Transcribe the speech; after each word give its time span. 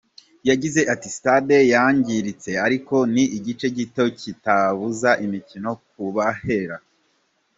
Yagize 0.49 0.81
ati 0.93 1.07
"Stade 1.17 1.57
yangiritse 1.73 2.51
ariko 2.65 2.95
ni 3.13 3.23
igice 3.37 3.67
gito 3.77 4.03
kitabuza 4.19 5.09
imikino 5.25 5.69
kuhabera. 5.87 6.75